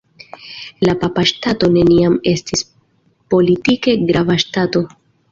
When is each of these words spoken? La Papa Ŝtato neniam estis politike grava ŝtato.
La 0.87 0.93
Papa 1.01 1.23
Ŝtato 1.31 1.67
neniam 1.75 2.15
estis 2.31 2.63
politike 3.35 3.95
grava 4.13 4.39
ŝtato. 4.45 4.83